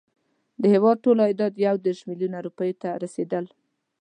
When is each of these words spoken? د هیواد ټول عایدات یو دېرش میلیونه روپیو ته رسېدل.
د 0.61 0.63
هیواد 0.73 0.97
ټول 1.03 1.17
عایدات 1.23 1.53
یو 1.55 1.75
دېرش 1.85 1.99
میلیونه 2.09 2.37
روپیو 2.47 2.79
ته 2.81 2.89
رسېدل. 3.03 3.45